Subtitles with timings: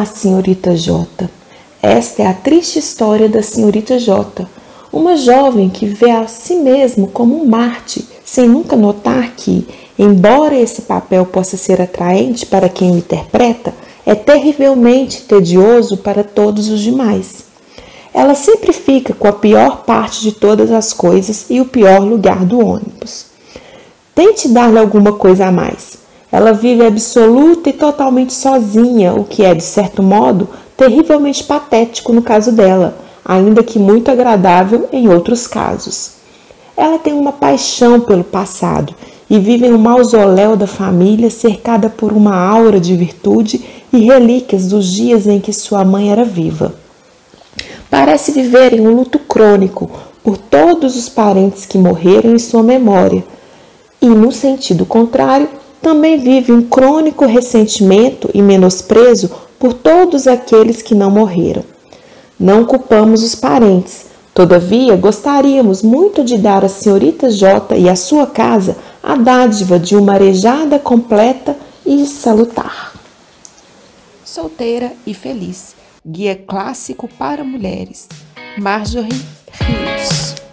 [0.00, 1.28] Ah, senhorita J.
[1.82, 4.46] Esta é a triste história da senhorita J.
[4.92, 9.66] Uma jovem que vê a si mesmo como um Marte, sem nunca notar que,
[9.98, 13.74] embora esse papel possa ser atraente para quem o interpreta,
[14.06, 17.46] é terrivelmente tedioso para todos os demais.
[18.14, 22.44] Ela sempre fica com a pior parte de todas as coisas e o pior lugar
[22.44, 23.26] do ônibus.
[24.14, 25.98] Tente dar-lhe alguma coisa a mais.
[26.30, 32.22] Ela vive absoluta e totalmente sozinha, o que é, de certo modo, terrivelmente patético no
[32.22, 36.12] caso dela, ainda que muito agradável em outros casos.
[36.76, 38.94] Ela tem uma paixão pelo passado
[39.28, 44.68] e vive em um mausoléu da família cercada por uma aura de virtude e relíquias
[44.68, 46.74] dos dias em que sua mãe era viva.
[47.90, 49.90] Parece viver em um luto crônico
[50.22, 53.24] por todos os parentes que morreram em sua memória,
[54.00, 55.48] e, no sentido contrário,
[55.82, 61.64] também vive um crônico ressentimento e menosprezo por todos aqueles que não morreram.
[62.38, 68.26] Não culpamos os parentes, todavia gostaríamos muito de dar à senhorita J e à sua
[68.26, 72.92] casa a dádiva de uma arejada completa e salutar.
[74.24, 75.74] Solteira e Feliz
[76.06, 78.08] Guia Clássico para Mulheres
[78.58, 80.47] Marjorie Rios